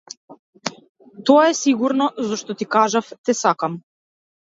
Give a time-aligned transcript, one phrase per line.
[1.27, 3.83] Тоа е сигурно зашто ти кажав те сакам.